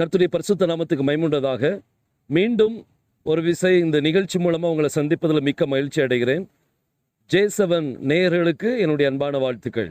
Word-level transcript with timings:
கர்த்துடைய 0.00 0.28
பரிசுத்த 0.34 0.66
நாமத்துக்கு 0.66 1.04
மைமுண்டதாக. 1.08 1.62
மீண்டும் 2.30 2.76
ஒரு 3.26 3.40
விசை 3.42 3.72
இந்த 3.78 3.96
நிகழ்ச்சி 4.00 4.36
மூலமாக 4.38 4.72
உங்களை 4.72 4.90
சந்திப்பதில் 4.94 5.46
மிக்க 5.48 5.66
மகிழ்ச்சி 5.66 5.98
அடைகிறேன். 6.02 6.44
ஜே 7.30 7.42
செவன் 7.56 7.88
நேயர்களுக்கு 8.10 8.68
என்னுடைய 8.84 9.10
அன்பான 9.10 9.38
வாழ்த்துக்கள். 9.38 9.90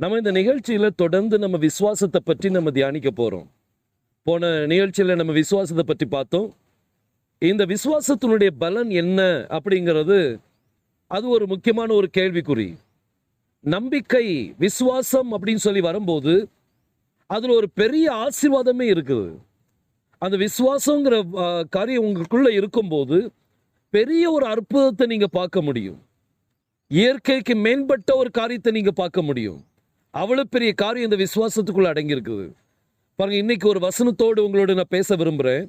நம்ம 0.00 0.16
இந்த 0.16 0.30
நிகழ்ச்சியில் 0.30 0.96
தொடர்ந்து 1.02 1.38
நம்ம 1.38 1.56
விசுவாசத்தை 1.66 2.20
பற்றி 2.24 2.50
நம்ம 2.50 2.70
தியானிக்க 2.70 3.10
போகிறோம் 3.10 3.46
போன 4.26 4.52
நிகழ்ச்சியில் 4.72 5.18
நம்ம 5.20 5.32
விசுவாசத்தை 5.32 5.84
பற்றி 5.86 6.06
பார்த்தோம். 6.16 6.48
இந்த 7.42 7.62
விசுவாசத்தினுடைய 7.74 8.50
பலன் 8.64 8.90
என்ன 9.02 9.20
அப்படிங்கிறது 9.56 10.18
அது 11.10 11.26
ஒரு 11.28 11.46
முக்கியமான 11.46 11.92
ஒரு 11.94 12.08
கேள்விக்குறி. 12.18 12.68
நம்பிக்கை 13.64 14.26
விசுவாசம் 14.58 15.30
அப்படின்னு 15.36 15.64
சொல்லி 15.66 15.80
வரும்போது 15.90 16.32
அதில் 17.30 17.56
ஒரு 17.58 17.68
பெரிய 17.80 18.06
ஆசீர்வாதமே 18.24 18.86
இருக்குது. 18.94 19.28
அந்த 20.22 20.36
விசுவாசங்கிற 20.46 21.14
காரியம் 21.76 22.06
உங்களுக்குள்ளே 22.08 22.50
இருக்கும்போது 22.58 23.18
பெரிய 23.94 24.24
ஒரு 24.36 24.46
அற்புதத்தை 24.54 25.06
நீங்கள் 25.12 25.36
பார்க்க 25.38 25.62
முடியும். 25.68 26.00
இயற்கைக்கு 26.90 27.54
மேம்பட்ட 27.66 28.10
ஒரு 28.20 28.30
காரியத்தை 28.38 28.70
நீங்கள் 28.78 28.98
பார்க்க 29.00 29.22
முடியும். 29.28 29.60
அவ்வளோ 30.14 30.44
பெரிய 30.54 30.70
காரியம் 30.82 31.08
இந்த 31.08 31.18
விசுவாசத்துக்குள்ள 31.24 31.88
அடங்கியிருக்குது. 31.92 32.46
பாருங்கள் 33.18 33.18
பாருங்க 33.18 33.38
இன்னைக்கு 33.42 33.66
ஒரு 33.72 33.80
வசனத்தோடு 33.86 34.40
உங்களோட 34.46 34.74
நான் 34.78 34.94
பேச 34.96 35.16
விரும்புகிறேன் 35.20 35.64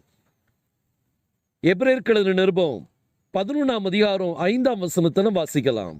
எபிரேயர்களது 1.71 2.31
நிருபம் 2.39 2.77
பதினொன்றாம் 3.33 3.87
அதிகாரம் 3.89 4.35
ஐந்தாம் 4.49 4.83
வசனத்தை 4.85 5.23
நம்ம 5.25 5.39
வாசிக்கலாம். 5.41 5.97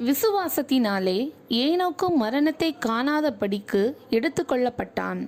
விசுவாசத்தினாலே 0.00 1.18
ஏனோக்கும் 1.48 2.14
மரணத்தை 2.14 2.76
காணாதபடிக்கு 2.86 3.82
எடுத்துக்கொள்ளப்பட்டான். 4.10 5.20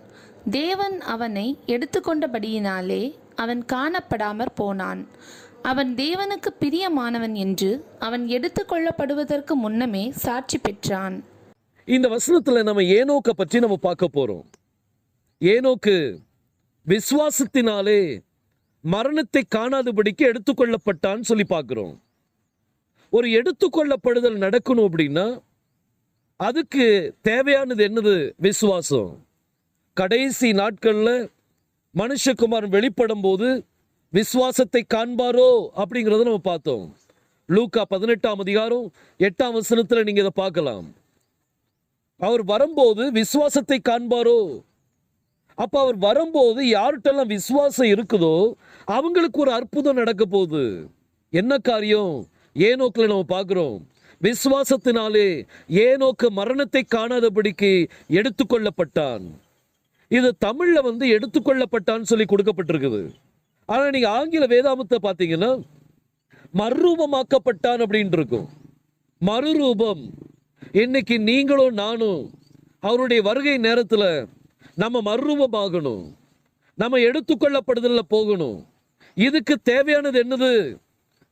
தேவன் 0.51 0.97
அவனை 1.15 1.59
எடுத்துக்கொண்டபடியினாலே 1.67 3.03
அவன் 3.35 3.65
காணப்படாமற் 3.73 4.55
போனான். 4.55 5.09
அவன் 5.63 5.95
தேவனுக்கு 5.95 6.51
பிரியமானவன் 6.61 7.35
என்று 7.45 7.71
அவன் 7.99 8.25
எடுத்துக்கொள்ளப்படுவதற்கு 8.27 9.55
முன்னமே 9.55 10.05
சாட்சி 10.25 10.59
பெற்றான். 10.59 11.17
இந்த 11.89 12.09
வசனத்தில் 12.09 12.63
நம்ம 12.63 12.83
ஏனோக்க 12.99 13.31
பற்றி 13.37 13.59
நம்ம 13.59 13.77
பார்க்க 13.77 14.09
போறோம். 14.13 14.45
ஏனோக்கு 15.41 15.97
விசுவாசத்தினாலே 16.87 18.01
மரணத்தை 18.85 19.45
காணாதபடிக்கு 19.57 20.25
எடுத்துக்கொள்ளப்பட்டான்னு 20.31 21.29
சொல்லி 21.31 21.47
பார்க்குறோம். 21.49 21.95
ஒரு 23.17 23.29
எடுத்துக்கொள்ளப்படுதல் 23.39 24.43
நடக்கணும் 24.45 24.87
அப்படின்னா 24.89 25.27
அதுக்கு 26.41 26.87
தேவையானது 27.29 27.83
என்னது? 27.89 28.15
விசுவாசம். 28.47 29.11
கடைசி 29.97 30.49
நாட்களில் 30.61 31.31
மனுஷகுமார் 31.95 32.67
வெளிப்படும் 32.77 33.21
போது 33.21 33.49
விசுவாசத்தை 34.13 34.83
காண்பாரோ 34.95 35.49
அப்படிங்கிறத 35.81 36.27
நம்ம 36.29 36.43
பார்த்தோம். 36.51 36.85
லூக்கா 37.49 37.83
பதினெட்டாம் 37.95 38.43
அதிகாரம் 38.45 38.87
எட்டாம் 39.21 39.57
வசனத்தில் 39.59 40.07
நீங்கள் 40.09 40.25
இதை 40.25 40.35
பார்க்கலாம். 40.43 40.87
அவர் 42.21 42.45
வரும்போது 42.53 43.05
விசுவாசத்தை 43.21 43.79
காண்பாரோ? 43.91 44.39
அப்போ 45.59 45.77
அவர் 45.81 45.99
வரும்போது 46.09 46.61
யார்கிட்டெல்லாம் 46.77 47.35
விசுவாசம் 47.37 47.93
இருக்குதோ 47.95 48.37
அவங்களுக்கு 48.99 49.41
ஒரு 49.45 49.53
அற்புதம் 49.59 50.01
நடக்க 50.03 50.25
போகுது. 50.37 50.65
என்ன 51.33 51.53
காரியம்? 51.71 52.15
ஏனோக்கில் 52.55 53.07
நம்ம 53.07 53.25
பார்க்குறோம். 53.29 53.79
விசுவாசத்தினாலே 54.23 55.47
ஏனோக்கு 55.69 56.29
மரணத்தை 56.31 56.85
காணாதபடிக்கு 56.95 57.89
எடுத்துக்கொள்ளப்பட்டான். 58.09 59.25
இது 60.09 60.37
தமிழில் 60.39 60.83
வந்து 60.83 61.07
எடுத்துக்கொள்ளப்பட்டான்னு 61.07 62.03
சொல்லி 62.03 62.25
கொடுக்கப்பட்டிருக்குது. 62.25 63.15
ஆனால் 63.67 63.91
நீங்கள் 63.91 64.11
ஆங்கில 64.11 64.47
வேதாமத்தை 64.47 64.99
பார்த்தீங்கன்னா 65.03 65.51
மறுரூபமாக்கப்பட்டான் 66.55 67.83
அப்படின்னு 67.85 68.13
இருக்கும். 68.13 68.49
மறுரூபம். 69.21 70.03
இன்னைக்கு 70.73 71.19
நீங்களும் 71.21 71.75
நானும் 71.75 72.31
அவருடைய 72.81 73.23
வருகை 73.23 73.59
நேரத்தில் 73.59 74.27
நம்ம 74.75 75.15
மறுரூபமாகணும். 75.15 76.05
நம்ம 76.75 76.99
எடுத்துக்கொள்ளப்படுதலில் 76.99 78.09
போகணும். 78.09 78.67
இதுக்கு 79.15 79.57
தேவையானது 79.63 80.23
என்னது? 80.23 80.77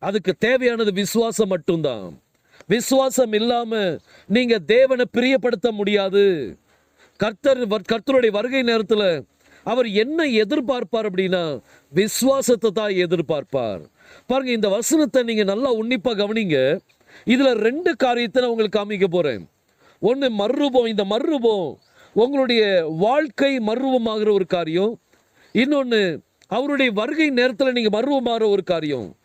அதுக்கு 0.03 0.35
தேவையானது 0.39 0.93
விசுவாசம் 0.93 1.49
மட்டும்தான். 1.49 2.21
விசுவாசம் 2.67 3.33
இல்லாம 3.33 3.97
நீங்க 4.27 4.59
தேவனை 4.59 5.05
பிரியப்படுத்த 5.13 5.71
முடியாது. 5.71 6.57
கர்த்தர் 7.17 7.69
வர்- 7.69 7.81
கர்த்தருடைய 7.93 8.31
வருகை 8.31 8.63
நேரத்தில் 8.63 9.25
அவர் 9.65 9.89
என்ன 9.89 10.25
எதிர்பார்ப்பார் 10.25 11.09
அப்படின்னா 11.09 11.61
விசுவாசத்தை 11.89 12.71
தான் 12.71 12.91
எதிர்பார்ப்பார். 12.91 13.81
பாருங்க 14.27 14.53
இந்த 14.53 14.69
வசனத்தை 14.69 15.23
நீங்க 15.23 15.45
நல்லா 15.45 15.75
உன்னிப்பா 15.75 16.09
கவனிங்க. 16.09 16.79
இதுல 17.25 17.53
ரெண்டு 17.53 17.97
காரியத்தை 17.97 18.43
நான் 18.43 18.51
உங்களுக்கு 18.51 18.81
காமிக்க 18.81 19.05
போறேன். 19.11 19.49
ஒன்று 20.01 20.31
மறுரூபம் 20.31 20.87
இந்த 20.87 21.05
மறுரூபம் 21.05 21.75
உங்களுடைய 22.13 22.95
வாழ்க்கை 22.99 23.59
மறுரூபமாகிற 23.59 24.33
ஒரு 24.33 24.47
காரியம். 24.47 24.99
இன்னொன்று 25.53 26.21
அவருடைய 26.47 26.93
வருகை 26.93 27.31
நேரத்தில் 27.31 27.73
நீங்கள் 27.73 28.01
மறுரூபமாகிற 28.01 28.47
ஒரு 28.47 28.65
காரியம். 28.65 29.17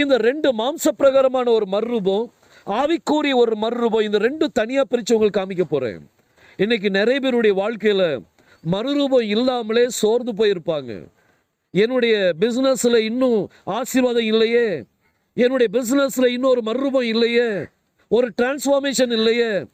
இந்த 0.00 0.16
ரெண்டு 0.16 0.48
மாம்ச 0.54 0.88
பிரகாரமான 0.96 1.50
ஒரு 1.50 1.66
மறுரூபம் 1.72 2.24
ஆவிக்கூறி 2.66 3.30
ஒரு 3.34 3.54
மறுரூபம் 3.60 4.02
இந்த 4.02 4.18
ரெண்டும் 4.18 4.56
தனியாக 4.60 4.84
பிரித்து 4.84 5.14
உங்களுக்கு 5.14 5.40
காமிக்க 5.40 5.64
போகிறேன் 5.68 6.02
இன்னைக்கு 6.56 6.90
நிறைய 6.90 7.20
பேருடைய 7.20 7.56
வாழ்க்கையில் 7.56 8.20
மறுரூபம் 8.72 9.26
இல்லாமலே 9.34 9.88
சோர்ந்து 9.88 10.32
போயிருப்பாங்க. 10.32 10.92
என்னுடைய 11.70 12.32
பிஸ்னஸில் 12.40 12.96
இன்னும் 12.96 13.50
ஆசீர்வாதம் 13.64 14.28
இல்லையே. 14.32 14.84
என்னுடைய 15.34 15.68
பிஸ்னஸில் 15.72 16.26
இன்னும் 16.26 16.50
ஒரு 16.50 16.62
மறுரூபம் 16.64 17.08
இல்லையே. 17.14 17.48
ஒரு 18.08 18.26
டிரான்ஸ்ஃபார்மேஷன் 18.42 19.12
இல்லையே. 19.12 19.64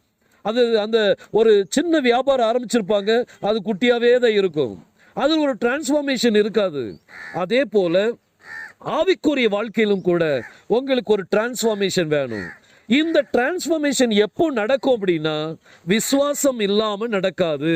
அது 0.43 0.63
அந்த 0.81 0.99
ஒரு 1.31 1.67
சின்ன 1.69 2.01
வியாபாரம் 2.01 2.49
ஆரம்பிச்சிருப்பாங்க 2.51 3.27
அது 3.41 3.61
குட்டியாகவே 3.65 4.19
தான் 4.19 4.39
இருக்கும். 4.41 4.85
அது 5.15 5.41
ஒரு 5.41 5.55
டிரான்ஸ்ஃபார்மேஷன் 5.65 6.37
இருக்காது. 6.37 7.01
அதே 7.35 7.65
போல் 7.65 8.19
ஆவிக்குரிய 8.81 9.49
வாழ்க்கையிலும் 9.49 10.07
கூட 10.11 10.25
உங்களுக்கு 10.67 11.13
ஒரு 11.13 11.25
டிரான்ஸ்ஃபார்மேஷன் 11.35 12.11
வேணும். 12.17 12.49
இந்த 12.89 13.19
டிரான்ஸ்ஃபர்மேஷன் 13.35 14.13
எப்போ 14.27 14.51
நடக்கும் 14.51 14.97
அப்படின்னா 14.97 15.35
விசுவாசம் 15.85 16.61
இல்லாமல் 16.61 17.13
நடக்காது. 17.17 17.75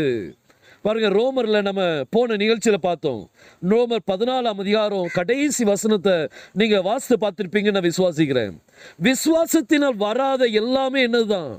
பாருங்க 0.85 1.09
ரோமரில் 1.19 1.67
நம்ம 1.67 1.83
போன 2.15 2.37
நிகழ்ச்சியில் 2.37 2.87
பார்த்தோம். 2.87 3.31
ரோமர் 3.71 4.07
பதினாலாம் 4.13 4.61
அதிகாரம் 4.65 5.07
கடைசி 5.19 5.65
வசனத்தை 5.65 6.17
நீங்கள் 6.53 6.87
வாசித்து 6.89 7.17
பார்த்துருப்பீங்கன்னு 7.25 7.77
நான் 7.77 7.91
விசுவாசிக்கிறேன். 7.91 8.55
விசுவாசத்தினால் 9.03 9.97
வராத 10.07 10.45
எல்லாமே 10.45 11.03
என்னதுதான்? 11.09 11.53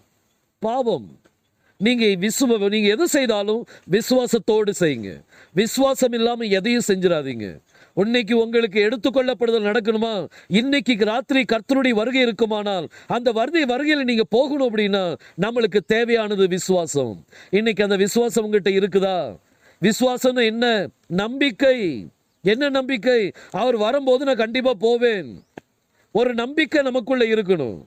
பாவம். 0.60 1.08
நீங்கள் 1.80 2.16
விசுவ 2.16 2.58
நீங்கள் 2.74 2.94
எது 2.96 3.08
செய்தாலும் 3.08 3.64
விசுவாசத்தோடு 3.92 4.74
செய்யுங்க. 4.82 5.12
விசுவாசம் 5.54 6.12
இல்லாமல் 6.12 6.50
எதையும் 6.50 6.88
செஞ்சிடாதீங்க. 6.88 7.48
இன்னைக்கு 7.96 8.38
உங்களுக்கு 8.38 8.90
எடுத்துக்கொள்ளப்படுதல் 8.90 9.66
நடக்கணுமா? 9.66 10.28
இன்னைக்கு 10.48 10.96
ராத்திரி 11.00 11.42
கர்த்தருடைய 11.42 11.90
வருகை 11.90 12.22
இருக்குமானால் 12.22 12.90
அந்த 13.08 13.32
வருகை 13.32 13.66
வருகையில் 13.66 14.04
நீங்க 14.04 14.24
போகணும் 14.30 14.78
அப்படின்னா 14.78 15.18
நம்மளுக்கு 15.42 15.80
தேவையானது 15.88 16.48
விசுவாசம். 16.48 17.26
இன்னைக்கு 17.50 17.84
அந்த 17.84 17.96
விசுவாசம் 17.96 18.44
உங்ககிட்ட 18.44 18.80
இருக்குதா? 18.80 19.38
விசுவாசம்னு 19.82 20.46
என்ன? 20.46 20.88
நம்பிக்கை. 21.08 22.08
என்ன 22.42 22.70
நம்பிக்கை? 22.70 23.32
அவர் 23.52 23.78
வரும்போது 23.78 24.26
நான் 24.26 24.36
கண்டிப்பா 24.36 24.74
போவேன். 24.74 25.44
ஒரு 26.12 26.34
நம்பிக்கை 26.34 26.82
நமக்குள்ள 26.82 27.26
இருக்கணும். 27.26 27.86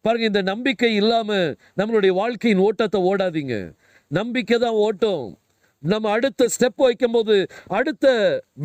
பாருங்க 0.00 0.26
இந்த 0.26 0.42
நம்பிக்கை 0.42 0.94
இல்லாம 0.94 1.36
நம்மளுடைய 1.76 2.08
வாழ்க்கையின் 2.08 2.60
ஓட்டத்தை 2.60 3.00
ஓடாதீங்க. 3.00 3.72
நம்பிக்கை 4.08 4.58
தான் 4.58 4.70
ஓட்டம். 4.70 5.38
நம்ம 5.82 6.10
அடுத்த 6.10 6.48
ஸ்டெப் 6.54 6.84
வைக்கும்போது 6.86 7.46
அடுத்த 7.66 8.06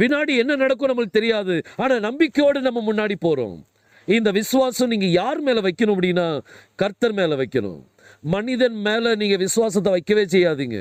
வினாடி 0.02 0.38
என்ன 0.38 0.56
நடக்கும் 0.56 0.92
நம்மளுக்கு 0.92 1.18
தெரியாது. 1.20 1.56
ஆனால் 1.78 2.00
நம்பிக்கையோடு 2.00 2.62
நம்ம 2.62 2.84
முன்னாடி 2.90 3.16
போகிறோம் 3.20 3.66
இந்த 4.08 4.32
விசுவாசம் 4.32 4.92
நீங்கள் 4.94 5.16
யார் 5.22 5.42
மேலே 5.42 5.60
வைக்கணும் 5.60 5.96
அப்படின்னா 5.96 6.28
கர்த்தர் 6.76 7.14
மேலே 7.14 7.36
வைக்கணும். 7.42 7.82
மனிதன் 8.20 8.78
மேலே 8.88 9.16
நீங்கள் 9.16 9.44
விசுவாசத்தை 9.46 9.92
வைக்கவே 9.92 10.24
செய்யாதீங்க. 10.24 10.80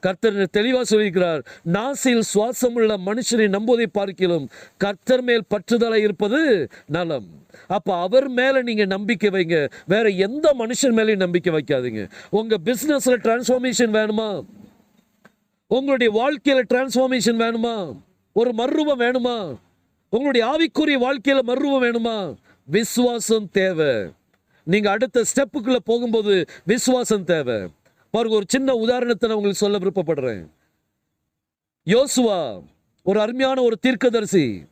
கர்த்தர் 0.00 0.38
தெளிவாக 0.50 0.84
சொல்லியிருக்கிறார் 0.84 1.42
நாசில் 1.76 2.24
சுவாசமுள்ள 2.32 2.96
மனுஷனை 3.08 3.46
நம்புவதை 3.56 3.86
பார்க்கலும் 3.98 4.46
கர்த்தர் 4.76 5.22
மேல் 5.22 5.44
பற்றுதலை 5.54 6.00
இருப்பது 6.06 6.70
நலம். 6.86 7.28
அப்போ 7.66 7.92
அவர் 7.96 8.28
மேலே 8.28 8.62
நீங்கள் 8.62 8.92
நம்பிக்கை 8.96 9.30
வைங்க. 9.30 9.58
வேற 9.86 10.08
எந்த 10.08 10.54
மனுஷன் 10.58 10.96
மேலேயும் 10.98 11.24
நம்பிக்கை 11.26 11.52
வைக்காதீங்க. 11.54 12.04
உங்கள் 12.30 12.64
பிஸ்னஸில் 12.64 13.22
டிரான்ஸ்ஃபார்மேஷன் 13.26 13.94
வேணுமா? 14.00 14.28
உங்களுடைய 15.66 16.12
வாழ்க்கையில் 16.12 16.66
டிரான்ஸ்ஃபார்மேஷன் 16.74 17.38
வேணுமா? 17.38 18.00
ஒரு 18.32 18.52
மர்ரூபம் 18.52 19.00
வேணுமா? 19.00 19.56
உங்களுடைய 20.10 20.46
ஆவிக்குரிய 20.46 20.98
வாழ்க்கையில் 20.98 21.44
மர்ரூபம் 21.44 21.82
வேணுமா? 21.82 22.36
விசுவாசம் 22.66 23.48
தேவை. 23.52 24.12
நீங்கள் 24.64 24.92
அடுத்த 24.92 25.24
ஸ்டெப்புக்குள்ளே 25.34 25.76
போகும்போது 25.76 26.44
விசுவாசம் 26.64 27.24
தேவை. 27.24 27.68
பாருங்க 28.10 28.36
ஒரு 28.36 28.44
சின்ன 28.48 28.74
உதாரணத்தை 28.74 29.28
நான் 29.28 29.38
உங்களுக்கு 29.38 29.66
சொல்ல 29.66 29.78
விருப்பப்படுறேன். 29.78 30.46
யோசுவா 31.86 32.64
ஒரு 33.02 33.20
அருமையான 33.20 33.62
ஒரு 33.62 33.78
தீர்க்கதரிசி. 33.78 34.64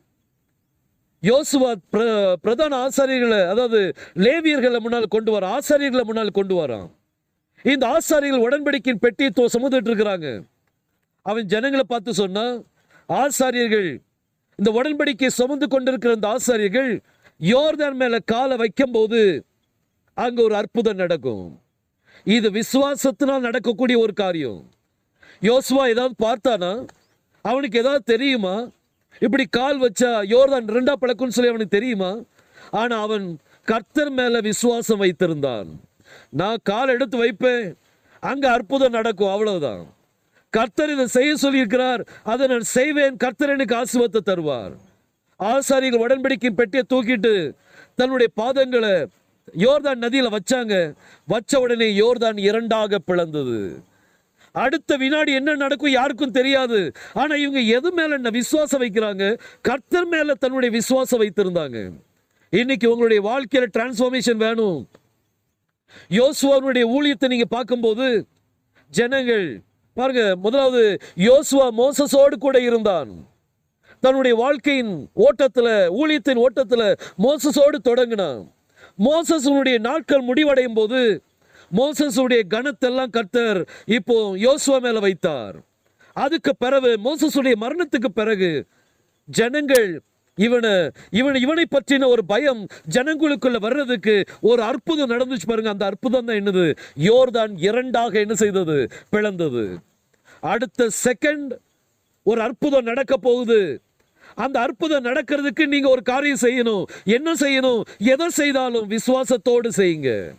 யோசுவா 1.22 1.74
பிர- 1.92 2.32
பிரதான 2.32 2.88
ஆசாரியர்களை 2.88 3.48
அதாவது 3.48 3.92
லேவியர்களை 4.14 4.78
முன்னால் 4.78 5.06
கொண்டு 5.08 5.32
வர 5.32 5.58
ஆசாரியர்களை 5.58 6.02
முன்னால் 6.02 6.30
கொண்டு 6.30 6.66
வரான். 6.66 6.90
இந்த 7.62 7.86
ஆசாரிகள் 7.86 8.40
உடன்படிக்கையின் 8.40 8.98
பெட்டியை 8.98 9.32
தோ 9.36 9.46
சுமந்துட்டு 9.58 9.90
இருக்கிறாங்க 9.90 10.50
அவன் 11.22 11.46
ஜனங்களை 11.46 11.84
பார்த்து 11.88 12.14
சொன்னான் 12.14 12.64
ஆசாரியர்கள் 13.08 14.02
இந்த 14.56 14.70
உடன்படிக்கை 14.70 15.26
சுமந்து 15.26 15.68
கொண்டிருக்கிற 15.68 16.14
அந்த 16.14 16.36
ஆசாரியர்கள் 16.36 17.02
யோர்தான் 17.40 17.92
மேல 17.92 18.18
காலை 18.18 18.56
வைக்கும்போது 18.56 19.44
அங்க 20.14 20.42
ஒரு 20.42 20.54
அற்புதம் 20.54 20.96
நடக்கும். 20.96 21.60
இது 22.24 22.50
விசுவாசத்தினால் 22.50 23.46
நடக்கக்கூடிய 23.46 23.98
ஒரு 23.98 24.12
காரியம். 24.12 24.70
யோசுவா 25.40 25.84
ஏதாவது 25.88 26.14
பார்த்தானா? 26.24 26.88
அவனுக்கு 27.42 27.78
ஏதாவது 27.78 28.02
தெரியுமா? 28.02 28.68
இப்படி 29.18 29.44
கால் 29.50 29.80
வச்சா 29.80 30.10
யோர்தான் 30.34 30.68
ரெண்டா 30.76 30.92
பழக்கம்னு 31.00 31.36
சொல்லி 31.36 31.50
அவனுக்கு 31.50 31.76
தெரியுமா? 31.78 32.12
ஆனா 32.70 33.00
அவன் 33.00 33.38
கர்த்தர் 33.64 34.10
மேல 34.10 34.40
விசுவாசம் 34.40 35.00
வைத்திருந்தான். 35.00 35.68
நான் 36.28 36.56
கால் 36.62 36.88
எடுத்து 36.88 37.18
வைப்பேன் 37.18 37.76
அங்க 38.20 38.52
அற்புதம் 38.52 38.90
நடக்கும் 38.90 39.30
அவ்வளவுதான். 39.30 39.94
கர்த்தர் 40.52 40.90
இதை 40.90 41.06
செய்ய 41.06 41.34
சொல்லியிருக்கிறார். 41.42 42.02
அதை 42.22 42.46
நான் 42.46 42.66
செய்வேன். 42.76 43.16
கர்த்தர் 43.16 43.54
எனக்கு 43.54 43.74
ஆசிர்வாதத்தை 43.80 44.22
தருவார். 44.26 44.74
ஆசாரிகள் 45.40 46.02
உடன்படிக்கை 46.04 46.50
பெட்டியை 46.50 46.84
தூக்கிட்டு 46.88 47.34
தன்னுடைய 47.94 48.28
பாதங்களை 48.40 48.94
யோர்தான் 49.56 50.02
நதியில் 50.04 50.34
வச்சாங்க. 50.34 50.74
வச்ச 51.26 51.60
உடனே 51.60 51.88
யோர்தான் 52.00 52.38
இரண்டாக 52.38 52.98
பிளந்தது. 53.06 53.82
அடுத்த 54.52 54.96
வினாடி 54.96 55.32
என்ன 55.32 55.54
நடக்கும் 55.54 55.90
யாருக்கும் 55.90 56.30
தெரியாது. 56.30 56.92
ஆனா 57.12 57.34
இவங்க 57.34 57.60
எது 57.76 57.92
மேல 57.92 58.14
என்ன 58.14 58.30
விசுவாசம் 58.30 58.82
வைக்கிறாங்க? 58.82 59.24
கர்த்தர் 59.62 60.06
மேல 60.06 60.34
தன்னுடைய 60.34 60.70
விசுவாசம் 60.76 61.20
வைத்திருந்தாங்க. 61.20 61.78
இன்னைக்கு 62.50 62.86
உங்களுடைய 62.90 63.20
வாழ்க்கையில 63.28 63.66
டிரான்ஸ்ஃபார்மேஷன் 63.76 64.40
வேணும். 64.46 64.88
யோசுவாவுடைய 66.20 66.84
ஊழியத்தை 66.96 67.28
நீங்க 67.28 67.44
பார்க்கும்போது 67.44 68.26
ஜனங்கள் 68.92 69.46
பாருங்க 69.94 70.36
முதலாவது 70.36 70.82
யோசுவா 71.28 71.66
மோசஸோடு 71.80 72.36
கூட 72.38 72.60
இருந்தான். 72.60 73.10
தன்னுடைய 74.00 74.34
வாழ்க்கையின் 74.36 75.10
ஓட்டத்தில் 75.14 75.72
ஊழியத்தின் 76.00 76.40
ஓட்டத்தில் 76.44 76.86
மோசஸோடு 77.18 77.78
தொடங்கினான். 77.88 78.40
மோசஸுடைய 78.98 79.78
நாட்கள் 79.78 80.20
முடிவடையும் 80.20 80.74
போது 80.74 81.22
மோசஸுடைய 81.76 82.40
கனத்தெல்லாம் 82.54 83.10
கர்த்தர் 83.10 83.60
இப்போ 83.86 84.16
யோசுவா 84.46 84.78
மேலே 84.80 84.98
வைத்தார். 84.98 85.56
அதுக்கு 86.12 86.52
பிறகு 86.56 86.90
மோசஸுடைய 87.04 87.54
மரணத்துக்கு 87.64 88.10
பிறகு 88.14 88.50
ஜனங்கள் 89.28 89.86
இவனை 90.34 90.90
இவன் 91.10 91.34
இவனை 91.34 91.64
பற்றின 91.70 92.06
ஒரு 92.06 92.24
பயம் 92.24 92.66
ஜனங்களுக்குள்ள 92.90 93.60
வர்றதுக்கு 93.60 94.24
ஒரு 94.40 94.62
அற்புதம் 94.62 95.10
நடந்துச்சு 95.10 95.46
பாருங்க. 95.46 95.70
அந்த 95.70 95.84
அற்புதம் 95.84 96.24
தான் 96.24 96.36
என்னது? 96.36 96.76
யோர்தான் 96.98 97.52
இரண்டாக 97.56 98.18
என்ன 98.18 98.34
செய்தது? 98.34 98.90
பிளந்தது. 99.12 99.78
அடுத்த 100.40 100.88
செகண்ட் 101.04 101.50
ஒரு 102.22 102.40
அற்புதம் 102.40 102.84
நடக்க 102.84 103.16
போகுது. 103.16 103.82
அந்த 104.34 104.60
அற்புதம் 104.60 105.04
நடக்கிறதுக்கு 105.04 105.66
நீங்க 105.66 105.88
ஒரு 105.88 106.02
காரியம் 106.02 106.42
செய்யணும். 106.42 106.84
என்ன 107.04 107.32
செய்யணும்? 107.32 107.82
எதை 107.98 108.28
செய்தாலும் 108.28 108.90
விசுவாசத்தோடு 108.90 109.68
செய்யுங்க. 109.76 110.32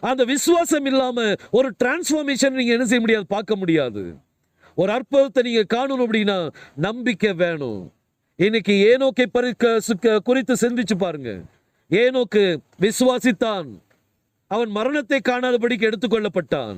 அந்த 0.00 0.24
விசுவாசம் 0.24 0.84
இல்லாம 0.84 1.34
ஒரு 1.50 1.72
டிரான்ஸ்ஃபார்மேஷன் 1.84 2.50
நீங்க 2.50 2.72
என்ன 2.72 2.84
செய்ய 2.84 3.00
முடியாது? 3.00 3.26
பார்க்க 3.26 3.56
முடியாது. 3.56 4.14
ஒரு 4.74 4.92
அற்புதத்தை 4.92 5.42
நீங்க 5.42 5.76
காணணும் 5.76 6.10
அப்படின்னா 6.10 6.50
நம்பிக்கை 6.74 7.32
வேணும். 7.32 7.92
இன்னைக்கு 8.40 8.72
ஏனோக்கை 8.72 9.26
பறிக்க 9.26 9.80
குறித்து 10.24 10.54
சிந்திச்சு 10.54 10.96
பாருங்க. 10.98 11.40
ஏனோக்கு 11.90 12.58
விசுவாசித்தான். 12.80 13.66
அவன் 14.46 14.70
மரணத்தை 14.70 15.20
காணாதபடிக்கு 15.28 15.90
எடுத்துக்கொள்ளப்பட்டான். 15.90 16.76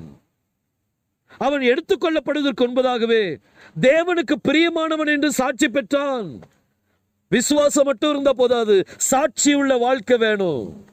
அவன் 1.39 1.61
எடுத்துக்கொள்ளப்படுவதற்கு 1.61 2.65
முன்பதாகவே 2.65 3.37
தேவனுக்கு 3.81 4.35
பிரியமானவன் 4.49 5.07
என்று 5.07 5.33
சாட்சி 5.33 5.69
பெற்றான். 5.69 6.41
விசுவாசம் 7.29 7.85
மட்டும் 7.85 8.11
இருந்தா 8.11 8.33
போதாது. 8.33 8.85
சாட்சி 8.97 9.55
உள்ள 9.55 9.77
வாழ்க்கை 9.77 10.17
வேணும். 10.17 10.85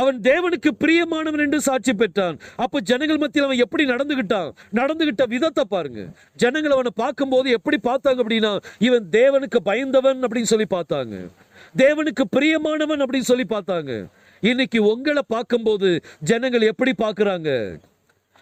அவன் 0.00 0.16
தேவனுக்கு 0.20 0.70
பிரியமானவன் 0.82 1.42
என்று 1.44 1.60
சாட்சி 1.60 1.92
பெற்றான். 1.92 2.36
அப்ப 2.56 2.80
ஜனங்கள் 2.80 3.20
மத்தியில் 3.22 3.46
அவன் 3.46 3.62
எப்படி 3.64 3.84
நடந்துகிட்டான்? 3.84 4.48
நடந்துகிட்ட 4.78 5.24
விதத்தை 5.28 5.64
பாருங்க. 5.74 6.00
ஜனங்கள் 6.36 6.74
அவனை 6.76 6.92
பார்க்கும்போது 6.94 7.50
எப்படி 7.50 7.78
பார்த்தாங்க 7.82 8.18
அப்படின்னா 8.24 8.52
இவன் 8.78 9.06
தேவனுக்கு 9.10 9.60
பயந்தவன் 9.64 10.20
அப்படின்னு 10.22 10.52
சொல்லி 10.52 10.66
பார்த்தாங்க. 10.70 11.14
தேவனுக்கு 11.76 12.24
பிரியமானவன் 12.36 13.04
அப்படின்னு 13.04 13.30
சொல்லி 13.30 13.46
பார்த்தாங்க. 13.54 13.92
இன்னைக்கு 14.42 14.78
உங்களை 14.92 15.22
பார்க்கும்போது 15.28 15.90
ஜனங்கள் 16.30 16.68
எப்படி 16.72 16.94
பார்க்குறாங்க? 17.04 17.50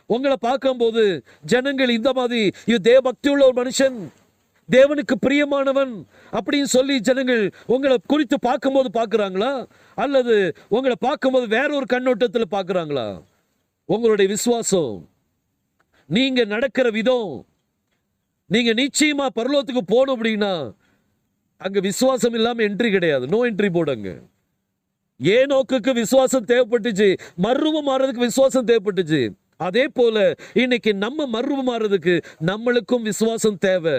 உங்களை 0.06 0.37
பார்க்கும்போது 0.40 1.02
ஜனங்கள் 1.52 1.96
இந்த 1.99 2.10
மாதிரி 2.12 2.40
இது 2.70 2.81
தேவபக்தி 2.90 3.28
உள்ள 3.28 3.44
ஒரு 3.50 3.56
மனுஷன். 3.62 3.99
தேவனுக்கு 4.75 5.15
பிரியமானவன் 5.25 5.95
அப்படின்னு 6.37 6.69
சொல்லி 6.77 6.95
ஜனங்கள் 7.09 7.43
உங்களை 7.75 7.97
குறித்து 8.13 8.37
பார்க்கும்போது 8.49 8.89
பார்க்குறாங்களா? 8.99 9.53
அல்லது 9.99 10.35
உங்களை 10.77 10.97
பார்க்கும்போது 11.07 11.47
வேற 11.57 11.69
ஒரு 11.79 11.87
கண்ணோட்டத்தில் 11.95 12.55
பார்க்குறாங்களா? 12.57 13.07
உங்களுடைய 13.89 14.27
விசுவாசம் 14.35 14.95
நீங்கள் 16.17 16.53
நடக்கிற 16.55 16.87
விதம் 16.99 17.33
நீங்கள் 18.55 18.79
நிச்சயமாக 18.83 19.37
பரலோகத்துக்கு 19.39 19.85
போகணும் 19.95 20.15
அப்படின்னா 20.17 20.55
அங்கே 21.65 21.81
விசுவாசம் 21.91 22.35
இல்லாமல் 22.39 22.67
என்ட்ரி 22.69 22.89
கிடையாது. 22.97 23.25
நோ 23.33 23.39
என்ட்ரி 23.49 23.69
போடுங்க. 23.77 24.11
ஏனோக்குக்கு 25.21 25.93
விசுவாசம் 26.03 26.49
தேவைப்பட்டுச்சு 26.51 27.09
மர்ருவம் 27.45 27.89
மாறதுக்கு 27.91 28.27
விசுவாசம் 28.29 28.69
தேவைப்பட்டுச்சு. 28.71 29.23
அதே 29.67 29.85
போல 29.99 30.17
இன்னைக்கு 30.63 30.91
நம்ம 31.05 31.27
மர்வம் 31.37 31.69
மாறதுக்கு 31.71 32.15
நம்மளுக்கும் 32.51 33.07
விசுவாசம் 33.11 33.59
தேவை. 33.69 33.97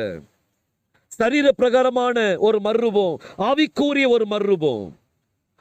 சரீர 1.17 1.47
பிரகாரமான 1.51 2.17
ஒரு 2.37 2.59
மர்ருபம் 2.63 3.15
ஆவிக்கூறிய 3.37 4.07
ஒரு 4.07 4.25
மர்ருபம் 4.29 4.83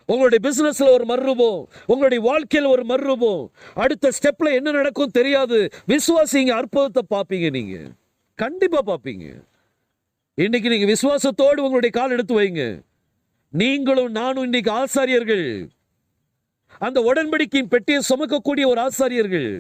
உங்களுடைய 0.08 0.40
பிசினஸ்ல 0.46 0.86
ஒரு 0.90 1.04
மர்ருபம் 1.08 1.58
உங்களுடைய 1.86 2.20
வாழ்க்கையில் 2.28 2.70
ஒரு 2.70 2.84
மர்ருபம் 2.86 3.42
அடுத்த 3.74 4.10
ஸ்டெப்ல 4.16 4.52
என்ன 4.52 4.70
நடக்கும் 4.70 5.14
தெரியாது. 5.18 5.58
விசுவாசிங்க 5.88 6.52
அற்புதத்தை 6.60 7.02
பார்ப்பீங்க 7.14 7.50
நீங்க. 7.50 7.76
கண்டிப்பா 8.34 8.80
பார்ப்பீங்க. 8.86 9.26
இன்னைக்கு 10.34 10.68
நீங்க 10.68 10.86
விசுவாசத்தோடு 10.92 11.60
உங்களுடைய 11.66 11.90
கால் 11.90 12.10
எடுத்து 12.10 12.40
வைங்க. 12.40 12.82
நீங்களும் 13.48 14.10
நானும் 14.10 14.42
இன்னைக்கு 14.42 14.70
ஆசாரியர்கள். 14.72 15.46
அந்த 16.78 17.00
உடன்படிக்கையின் 17.00 17.68
பெட்டியை 17.68 18.00
சுமக்கக்கூடிய 18.08 18.66
ஒரு 18.66 18.80
ஆசாரியர்கள். 18.88 19.50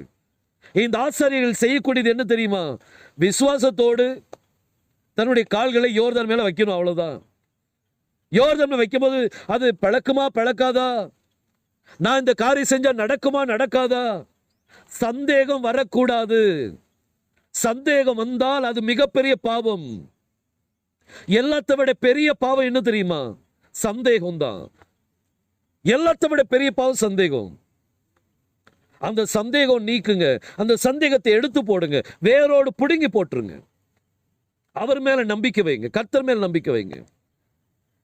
இந்த 0.72 0.96
ஆசாரியர்கள் 0.98 1.60
செய்யக்கூடியது 1.60 2.12
என்ன 2.14 2.24
தெரியுமா? 2.24 2.76
விசுவாசத்தோடு 3.18 4.06
தன்னுடைய 5.14 5.46
கால்களை 5.50 6.00
யோர்தான் 6.00 6.26
மேலே 6.26 6.42
வைக்கணும் 6.48 6.76
அவ்வளோதான் 6.76 7.18
யோர்தான் 8.32 8.80
வைக்கும்போது 8.82 9.18
அது 9.46 9.66
பழக்குமா 9.82 10.26
பழக்காதா 10.34 11.10
நான் 12.00 12.18
இந்த 12.18 12.32
காரியம் 12.32 12.70
செஞ்சால் 12.70 13.00
நடக்குமா 13.02 13.40
நடக்காதா? 13.52 14.04
சந்தேகம் 14.86 15.60
வரக்கூடாது. 15.60 16.40
சந்தேகம் 17.50 18.16
வந்தால் 18.16 18.64
அது 18.64 18.82
மிகப்பெரிய 18.82 19.36
பாவம். 19.36 19.88
எல்லாத்தை 21.26 21.74
விட 21.76 21.92
பெரிய 21.92 22.28
பாவம் 22.34 22.64
என்ன 22.64 22.80
தெரியுமா? 22.80 23.22
சந்தேகம் 23.70 24.36
தான் 24.36 24.62
எல்லாத்தை 25.84 26.26
விட 26.28 26.42
பெரிய 26.42 26.70
பாவம் 26.70 27.02
சந்தேகம். 27.06 27.50
அந்த 28.98 29.24
சந்தேகம் 29.24 29.86
நீக்குங்க. 29.86 30.26
அந்த 30.56 30.76
சந்தேகத்தை 30.76 31.32
எடுத்து 31.32 31.64
போடுங்க. 31.64 32.00
வேரோடு 32.20 32.70
பிடுங்கி 32.74 33.08
போட்டுருங்க. 33.08 33.54
அவர் 34.72 35.00
மேல 35.00 35.24
நம்பிக்கை 35.24 35.64
வைங்க. 35.64 35.88
கத்தர் 35.92 36.22
மேல 36.22 36.38
நம்பிக்கை 36.38 36.74
வைங்க. 36.74 37.04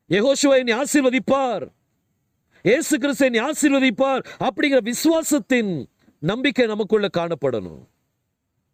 யெகோஷுவா 0.08 0.66
என்னை 0.66 0.74
ஆசீர்வதிப்பார். 0.74 1.68
ஏசு 2.62 2.98
கிறிஸ்து 2.98 3.24
என்னை 3.24 3.50
ஆசீர்வதிப்பார் 3.50 4.24
அப்படிங்கிற 4.38 4.92
விசுவாசத்தின் 4.92 5.84
நம்பிக்கை 6.18 6.66
நமக்குள்ள 6.66 7.08
காணப்படணும். 7.16 7.86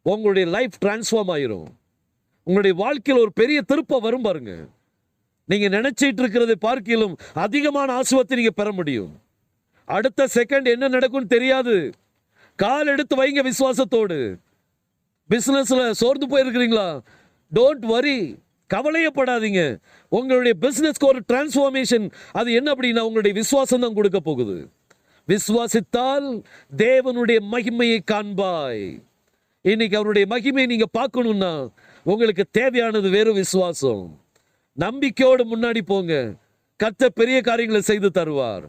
உங்களுடைய 0.02 0.48
லைஃப் 0.48 0.72
டிரான்ஸ்ஃபார்ம் 0.84 1.30
ஆயிரும். 1.36 1.66
உங்களுடைய 2.38 2.76
வாழ்க்கையில் 2.76 3.22
ஒரு 3.22 3.32
பெரிய 3.32 3.62
திருப்பம் 3.62 4.02
வரும் 4.02 4.22
பாருங்க. 4.22 4.66
நீங்க 5.44 5.68
நினைச்சிட்டு 5.68 6.20
இருக்கிறதை 6.20 6.54
பார்க்கிலும் 6.56 7.16
அதிகமான 7.34 8.00
ஆசுவத்தை 8.00 8.34
நீங்க 8.34 8.50
பெற 8.50 8.72
முடியும். 8.72 9.20
அடுத்த 9.84 10.28
செகண்ட் 10.34 10.64
என்ன 10.64 10.88
நடக்கும்னு 10.88 11.26
தெரியாது. 11.26 11.92
கால் 12.56 12.86
எடுத்து 12.86 13.16
வைங்க 13.16 13.50
விசுவாசத்தோடு. 13.50 14.36
பிசினஸ்ல 15.30 15.90
சோர்ந்து 15.90 16.26
போயிருக்கிறீங்களா? 16.26 17.00
Don't 17.54 17.84
worry 17.94 18.42
கவலையப்படாதீங்க. 18.74 19.78
உங்களுடைய 20.08 20.58
பிஸ்னஸ்க்கு 20.60 21.04
ஒரு 21.04 21.20
டிரான்ஸ்ஃபார்மேஷன் 21.32 22.10
அது 22.32 22.52
என்ன 22.52 22.72
அப்படின்னா 22.72 23.00
உங்களுடைய 23.00 23.38
விசுவாசம் 23.38 23.80
தான் 23.80 23.92
கொடுக்க 23.92 24.20
போகுது. 24.20 24.68
விசுவாசித்தால் 25.28 26.42
தேவனுடைய 26.76 27.38
மகிமையை 27.52 27.98
காண்பாய். 28.10 29.02
இன்னைக்கு 29.60 29.96
அவருடைய 29.96 30.26
மகிமையை 30.30 30.66
நீங்கள் 30.66 30.94
பார்க்கணும்னா 30.98 31.68
உங்களுக்கு 32.02 32.44
தேவையானது 32.50 33.10
வெறும் 33.10 33.34
விசுவாசம். 33.34 34.20
நம்பிக்கையோடு 34.72 35.56
முன்னாடி 35.56 35.80
போங்க. 35.80 36.34
கத்த 36.82 37.06
பெரிய 37.06 37.40
காரியங்களை 37.40 37.82
செய்து 37.82 38.10
தருவார். 38.14 38.64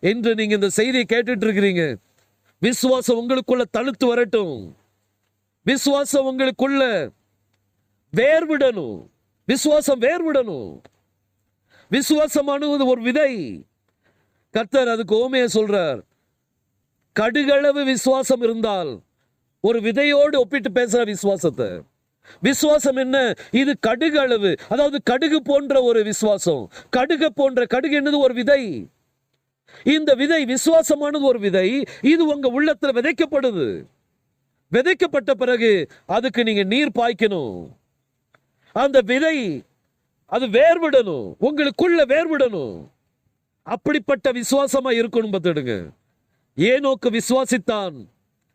என்று 0.00 0.34
நீங்கள் 0.34 0.56
இந்த 0.56 0.68
செய்தியை 0.68 1.06
கேட்டுட்டு 1.08 1.46
இருக்கிறீங்க. 1.46 1.96
விசுவாசம் 2.58 3.18
உங்களுக்குள்ள 3.20 3.62
தழுத்து 3.70 4.06
வரட்டும். 4.06 4.76
விசுவாசம் 5.62 6.26
உங்களுக்குள்ள 6.30 6.82
வேர்விடணும் 8.16 9.08
விசுவாசம் 9.46 10.00
வேர்விடணும் 10.00 10.80
விசுவாசமானது 11.90 12.86
ஒரு 12.86 13.02
விதை. 13.02 13.64
கர்த்தர் 14.50 14.88
அதுக்கு 14.88 15.14
ஓமையை 15.16 15.48
சொல்றார். 15.54 16.00
கடுகளவு 17.20 17.84
விசுவாசம் 17.84 18.42
இருந்தால் 18.42 19.00
ஒரு 19.60 19.80
விதையோடு 19.80 20.36
ஒப்பிட்டு 20.36 20.70
பேசுற 20.70 21.04
விசுவாசத்தை. 21.04 21.80
விசுவாசம் 22.40 22.96
என்ன? 22.96 23.34
இது 23.50 23.78
கடுகு 23.80 24.20
அளவு 24.20 24.56
அதாவது 24.68 25.02
கடுகு 25.02 25.42
போன்ற 25.42 25.82
ஒரு 25.82 26.04
விசுவாசம். 26.04 26.70
கடுகு 26.90 27.32
போன்ற 27.32 27.66
கடுகு 27.66 28.00
என்னது? 28.00 28.18
ஒரு 28.18 28.34
விதை. 28.34 28.88
இந்த 29.84 30.14
விதை 30.14 30.44
விசுவாசமானது 30.44 31.22
ஒரு 31.22 31.38
விதை. 31.38 31.84
இது 32.02 32.26
உங்க 32.26 32.62
உள்ளத்துல 32.62 32.94
விதைக்கப்படுது. 32.98 33.86
விதைக்கப்பட்ட 34.72 35.30
பிறகு 35.30 35.88
அதுக்கு 36.06 36.44
நீங்க 36.44 36.62
நீர் 36.62 36.90
பாய்க்கணும். 36.94 37.68
அந்த 38.76 39.00
விதை 39.00 39.62
அது 40.26 40.46
வேர்விடணும். 40.46 41.34
உங்களுக்குள்ள 41.40 42.02
வேர்விடணும். 42.04 42.88
அப்படிப்பட்ட 43.62 44.32
விசுவாசமா 44.32 44.90
இருக்கணும் 44.90 45.32
பார்த்துடுங்க. 45.32 45.90
ஏனோக்கு 46.56 47.18
விசுவாசித்தான். 47.18 48.06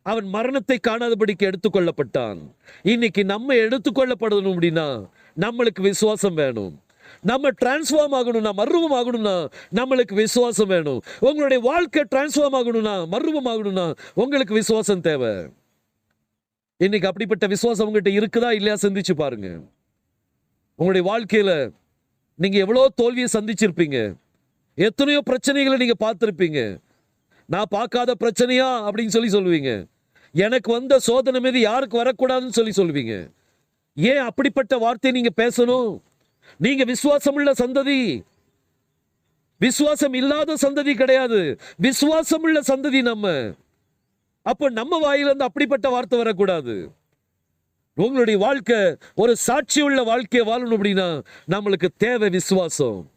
அவன் 0.04 0.28
மரணத்தை 0.28 0.80
காணாதபடிக்கு 0.88 1.52
எடுத்துக்கொள்ளப்பட்டான். 1.52 2.38
இன்னைக்கு 2.82 3.26
நம்ம 3.26 3.54
எடுத்துக்கொள்ளப்படணும் 3.54 4.54
அப்படின்னா 4.54 5.10
நம்மளுக்கு 5.40 5.82
விசுவாசம் 5.82 6.34
வேணும். 6.34 6.82
நம்ம 7.22 7.50
டிரான்ஸ்ஃபார்ம் 7.50 8.14
ஆகணும்னா 8.14 8.52
மர்வம் 8.52 8.94
ஆகணும்னா 8.94 9.52
நம்மளுக்கு 9.76 10.14
விசுவாசம் 10.14 10.68
வேணும். 10.68 11.02
உங்களுடைய 11.20 11.64
வாழ்க்கை 11.64 12.04
டிரான்ஸ்ஃபார்ம் 12.12 12.56
ஆகணும்னா 12.56 13.08
மர்வம் 13.08 13.46
ஆகணும்னா 13.46 13.96
உங்களுக்கு 14.14 14.54
விசுவாசம் 14.54 15.02
தேவை. 15.02 15.48
இன்னைக்கு 16.78 17.08
அப்படிப்பட்ட 17.08 17.48
விசுவாசம் 17.48 17.88
உங்ககிட்ட 17.88 18.20
இருக்குதா? 18.20 18.52
இல்லையா? 18.52 18.78
சிந்திச்சு 18.82 19.14
பாருங்க. 19.16 19.60
உங்களுடைய 20.76 21.08
வாழ்க்கையில் 21.08 21.74
நீங்கள் 22.36 22.60
எவ்வளோ 22.60 22.90
தோல்வியை 22.96 23.28
சந்திச்சிருப்பீங்க. 23.34 24.16
எத்தனையோ 24.76 25.22
பிரச்சனைகளை 25.30 25.78
நீங்கள் 25.78 26.04
பார்த்துருப்பீங்க. 26.04 26.80
நான் 27.46 27.66
பார்க்காத 27.70 28.16
பிரச்சனையா? 28.20 28.70
அப்படின்னு 28.88 29.08
சொல்லி 29.08 29.38
சொல்லுவீங்க. 29.38 29.88
எனக்கு 30.32 30.72
வந்த 30.72 31.00
சோதனை 31.00 31.40
மீது 31.40 31.60
யாருக்கு 31.60 32.04
வரக்கூடாதுன்னு 32.04 32.58
சொல்லி 32.60 32.72
சொல்லுவீங்க. 32.76 33.32
ஏன் 33.94 34.18
அப்படிப்பட்ட 34.18 34.78
வார்த்தையை 34.78 35.22
நீங்கள் 35.22 35.48
பேசணும்? 35.48 36.02
நீங்கள் 36.58 36.86
விசுவாசமுள்ள 36.86 37.52
சந்ததி. 37.52 38.24
விசுவாசம் 39.58 40.14
இல்லாத 40.14 40.54
சந்ததி 40.62 40.94
கிடையாது. 40.96 41.60
விசுவாசமுள்ள 41.82 42.60
சந்ததி 42.68 43.02
நம்ம. 43.02 43.56
அப்போ 44.42 44.70
நம்ம 44.70 44.98
வாயிலிருந்து 44.98 45.44
அப்படிப்பட்ட 45.44 45.90
வார்த்தை 45.90 46.18
வரக்கூடாது. 46.18 46.92
உங்களுடைய 47.96 48.40
வாழ்க்கை 48.40 48.98
ஒரு 49.16 49.36
சாட்சி 49.36 49.82
உள்ள 49.82 50.04
வாழ்க்கையை 50.04 50.54
வாழணும் 50.54 50.66
அப்படின்னா 50.66 51.24
நம்மளுக்கு 51.52 51.88
தேவை 51.98 52.30
விசுவாசம். 52.30 53.12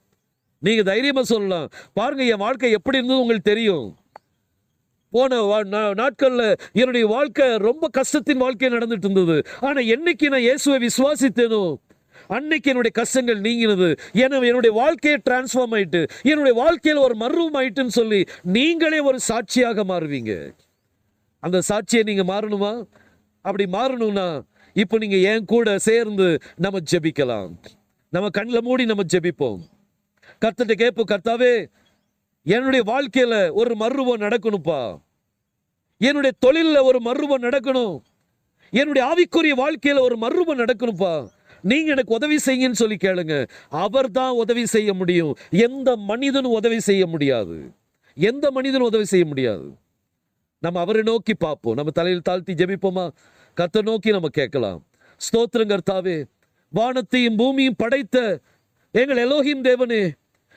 நீங்க 0.59 0.83
தைரியமா 0.83 1.23
சொல்லலாம். 1.23 1.71
பாருங்க 1.93 2.25
என் 2.25 2.37
வாழ்க்கை 2.37 2.71
எப்படி 2.71 2.97
இருந்தது 2.97 3.21
உங்களுக்கு 3.21 3.51
தெரியும். 3.51 3.97
போன 5.11 5.41
வா- 5.43 6.57
என்னுடைய 6.73 7.07
வாழ்க்கை 7.07 7.57
ரொம்ப 7.57 7.89
கஷ்டத்தின் 7.89 8.37
வாழ்க்கை 8.37 8.69
நடந்துட்டு 8.69 9.11
இருந்தது. 9.11 9.43
ஆனால் 9.61 9.85
என்னைக்கு 9.85 10.29
நான் 10.29 10.41
இயேசுவை 10.41 10.89
விசுவாசித்தேனோ 10.89 11.75
அன்னைக்கு 12.27 12.71
என்னுடைய 12.71 12.97
கஷ்டங்கள் 12.97 13.41
நீங்கினது. 13.41 13.97
எனவே 14.13 14.47
என்னுடைய 14.47 14.77
வாழ்க்கையை 14.77 15.21
டிரான்ஸ்ஃபார்ம் 15.31 15.71
ஆயிட்டு 15.71 16.09
என்னுடைய 16.23 16.63
வாழ்க்கையில் 16.63 17.03
ஒரு 17.03 17.15
மர்வம் 17.15 17.55
ஆயிட்டுன்னு 17.55 17.87
சொல்லி 17.87 18.25
நீங்களே 18.43 18.99
ஒரு 18.99 19.21
சாட்சியாக 19.21 19.85
மாறுவீங்க. 19.85 20.55
அந்த 21.39 21.61
சாட்சியை 21.69 22.03
நீங்கள் 22.03 22.37
மாறணுமா? 22.37 22.87
அப்படி 23.43 23.71
மாறணும்னா 23.73 24.43
இப்போ 24.75 24.99
நீங்கள் 24.99 25.23
என் 25.23 25.45
கூட 25.45 25.79
சேர்ந்து 25.79 26.39
நம்ம 26.57 26.79
ஜெபிக்கலாம். 26.93 27.51
நம்ம 28.11 28.29
கண்ணில் 28.29 28.63
மூடி 28.63 28.85
நம்ம 28.85 29.03
ஜெபிப்போம். 29.13 29.61
கர்த்தர்ட்ட 30.41 30.73
கேட்போம் 30.73 31.11
கர்த்தாவே 31.13 31.67
என்னுடைய 32.43 32.85
வாழ்க்கையில் 32.85 33.51
ஒரு 33.51 33.77
மருவம் 33.77 34.21
நடக்கணும்ப்பா. 34.21 34.81
என்னுடைய 35.99 36.37
தொழிலில் 36.39 36.77
ஒரு 36.77 37.01
மருவம் 37.01 37.43
நடக்கணும். 37.43 38.03
என்னுடைய 38.71 39.05
ஆவிக்குரிய 39.09 39.51
வாழ்க்கையில் 39.51 40.03
ஒரு 40.03 40.17
மருவம் 40.17 40.59
நடக்கணும்ப்பா. 40.59 41.29
நீங்க 41.61 41.91
எனக்கு 41.91 42.15
உதவி 42.15 42.37
செய்யுங்கன்னு 42.37 42.81
சொல்லி 42.83 42.97
கேளுங்க. 43.01 43.49
அவர் 43.69 44.11
தான் 44.11 44.33
உதவி 44.33 44.67
செய்ய 44.67 44.95
முடியும். 44.95 45.37
எந்த 45.51 45.97
மனிதனும் 45.97 46.53
உதவி 46.53 46.81
செய்ய 46.81 47.07
முடியாது. 47.07 47.75
எந்த 48.15 48.51
மனிதனும் 48.51 48.87
உதவி 48.87 49.05
செய்ய 49.05 49.27
முடியாது. 49.27 49.77
நம்ம 50.59 50.81
அவரை 50.81 51.03
நோக்கி 51.03 51.35
பார்ப்போம். 51.35 51.75
நம்ம 51.75 51.91
தலையில் 51.91 52.21
தாழ்த்தி 52.21 52.55
ஜெபிப்போமா? 52.55 53.11
கத்தை 53.55 53.83
நோக்கி 53.83 54.11
நம்ம 54.11 54.29
கேட்கலாம். 54.29 54.81
ஸ்தோத்திரம் 55.25 55.73
கர்த்தாவே 55.73 56.25
வானத்தையும் 56.69 57.37
பூமியும் 57.37 57.77
படைத்த 57.77 58.41
எங்கள் 58.91 59.21
எலோஹிம் 59.29 59.65
தேவனே 59.69 60.03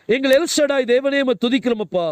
எங்கள் 0.06 0.36
எல்ஷடாய் 0.40 0.90
தேவனே 0.94 1.18
நம்ம 1.18 1.34
துதிக்கிறோமப்பா. 1.46 2.08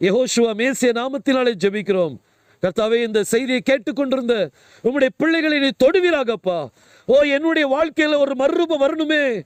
யகோஷுவா 0.00 0.52
மேசிய 0.60 0.92
நாமத்தினாலே 1.00 1.52
ஜெபிக்கிறோம். 1.64 2.14
கர்த்தாவே 2.62 2.98
இந்த 3.06 3.22
செய்தியை 3.22 3.60
கேட்டுக்கொண்டிருந்த 3.64 4.50
உங்களுடைய 4.76 5.10
பிள்ளைகளை 5.16 5.58
நீ 5.58 5.70
தொடுவீராகப்பா. 5.84 6.58
ஓ 7.06 7.20
என்னுடைய 7.20 7.68
வாழ்க்கையில் 7.68 8.16
ஒரு 8.16 8.34
மறுரூபம் 8.34 8.82
வரணுமே. 8.84 9.42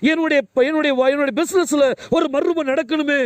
என்னுடைய 0.00 0.42
என்னுடைய 0.54 0.92
என்னுடைய 1.10 1.34
பிஸ்னஸில் 1.40 1.94
ஒரு 2.10 2.26
மறுரூபம் 2.32 2.70
நடக்கணுமே. 2.72 3.20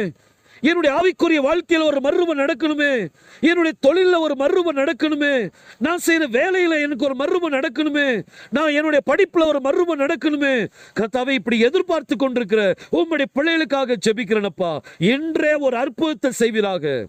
என்னுடைய 0.61 0.97
ஆவிக்குரிய 0.97 1.37
வாழ்க்கையில் 1.37 1.87
ஒரு 1.87 2.01
மறுரூபம் 2.01 2.39
நடக்கணுமே. 2.39 3.09
என்னுடைய 3.41 3.73
தொழிலில் 3.81 4.15
ஒரு 4.15 4.35
மறுரூபம் 4.39 4.77
நடக்கணுமே. 4.77 5.51
நான் 5.79 5.99
செய்கிற 5.99 6.27
வேலையில் 6.27 6.71
எனக்கு 6.71 7.05
ஒரு 7.05 7.15
மறுரூபம் 7.15 7.53
நடக்கணுமே. 7.53 8.23
நான் 8.51 8.69
என்னுடைய 8.69 9.01
படிப்பில் 9.05 9.45
ஒரு 9.45 9.59
மறுரூபம் 9.59 10.01
நடக்கணுமே. 10.01 10.67
கத்தாவை 11.01 11.31
இப்படி 11.31 11.59
எதிர்பார்த்து 11.59 12.17
கொண்டிருக்கிற 12.17 12.75
உம்முடைய 12.93 13.25
பிள்ளைகளுக்காக 13.35 13.97
ஜெபிக்கிறேனப்பா. 14.07 14.79
என்றே 14.99 15.55
ஒரு 15.55 15.77
அற்புதத்தை 15.77 16.31
செய்வீராக. 16.31 17.07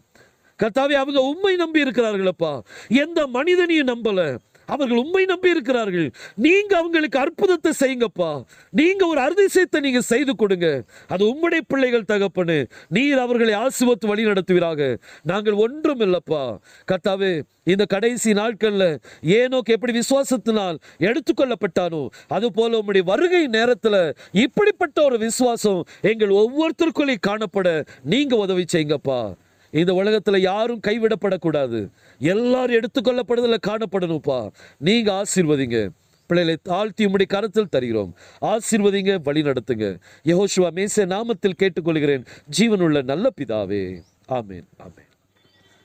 கர்த்தாவே 0.64 0.94
அவங்க 0.94 1.22
உண்மை 1.22 1.56
நம்பி 1.56 1.84
இருக்கிறார்களப்பா. 1.84 2.60
எந்த 2.88 3.28
மனிதனையும் 3.28 3.88
நம்பலை. 3.88 4.38
அவர்கள் 4.68 4.98
உண்மை 4.98 5.26
நம்பி 5.26 5.50
இருக்கிறார்கள். 5.50 6.12
நீங்க 6.36 6.78
அவங்களுக்கு 6.78 7.20
அற்புதத்தை 7.20 7.72
செய்யுங்கப்பா. 7.80 8.44
நீங்க 8.72 9.08
ஒரு 9.08 9.22
அதிசயத்தை 9.22 9.80
நீங்க 9.80 10.02
செய்து 10.02 10.36
கொடுங்க. 10.36 10.84
அது 11.08 11.26
உம்முடைய 11.26 11.62
பிள்ளைகள் 11.68 12.08
தகப்பனு. 12.08 12.70
நீர் 12.88 13.18
அவர்களை 13.18 13.54
ஆசுவத்து 13.54 14.08
வழி 14.08 14.26
நடத்துவீராக. 14.26 14.98
நாங்கள் 15.24 15.54
ஒன்றும் 15.54 16.00
இல்லப்பா. 16.00 16.58
கத்தாவே 16.92 17.42
இந்த 17.64 17.86
கடைசி 17.86 18.32
நாட்கள்ல 18.32 18.84
ஏனோக்கு 19.22 19.74
எப்படி 19.76 20.00
விசுவாசத்தினால் 20.00 20.78
எடுத்துக்கொள்ளப்பட்டானோ 21.00 22.08
அது 22.28 22.52
போல 22.52 22.78
உம்முடைய 22.78 23.04
வருகை 23.04 23.48
நேரத்துல 23.48 24.16
இப்படிப்பட்ட 24.32 25.04
ஒரு 25.04 25.18
விசுவாசம் 25.18 25.86
எங்கள் 26.02 26.30
ஒவ்வொருத்தருக்குள்ளே 26.30 27.16
காணப்பட 27.28 27.86
நீங்க 28.04 28.36
உதவி 28.36 28.66
செய்யுங்கப்பா. 28.74 29.34
இந்த 29.78 29.94
உலகத்தில் 29.94 30.40
யாரும் 30.40 30.80
கைவிடப்படக்கூடாது. 30.88 31.90
எல்லாரும் 32.20 32.80
எடுத்துக்கொள்ளப்படுதல 32.80 33.58
காணப்படணும்ப்பா. 33.68 34.50
நீங்கள் 34.78 35.14
ஆசீர்வதிங்க. 35.14 35.90
பிள்ளைகளை 36.28 36.60
தாழ்த்தி 36.64 37.06
உம்முடைய 37.06 37.26
கரத்தில் 37.28 37.70
தருகிறோம். 37.70 38.16
ஆசீர்வதிங்க 38.42 39.20
வழி 39.24 39.42
நடத்துங்க. 39.42 40.00
யெகோஷுவா 40.24 40.72
மேச 40.72 41.06
நாமத்தில் 41.06 41.54
கேட்டுக்கொள்கிறேன். 41.58 42.26
ஜீவனுள்ள 42.58 43.04
நல்ல 43.04 43.30
பிதாவே. 43.42 44.02
ஆமேன் 44.30 44.66
ஆமேன். 44.80 45.08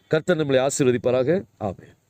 கர்த்தர் 0.08 0.36
நம்மளை 0.36 0.66
ஆசீர்வதிப்பாராக. 0.66 1.42
ஆமேன். 1.60 2.01